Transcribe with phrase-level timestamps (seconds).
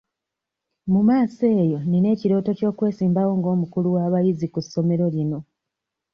[0.91, 5.39] Mu maaso eyo nnina ekirooto ky'okwesimbawo nga omukulu w'abayizi ku ssomero lino.